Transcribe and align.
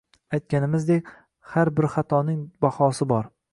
Aytganimizdek, 0.37 1.11
har 1.53 1.71
bir 1.81 1.89
xatoning 1.99 2.43
bahosi 2.67 3.11
bor 3.15 3.33